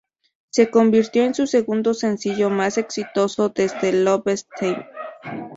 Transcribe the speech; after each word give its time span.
Se 0.49 0.71
convirtió 0.71 1.21
en 1.25 1.35
su 1.35 1.45
segundo 1.45 1.93
sencillo 1.93 2.49
más 2.49 2.79
exitoso 2.79 3.49
desde 3.49 3.93
Love's 3.93 4.47
Theme. 4.59 4.87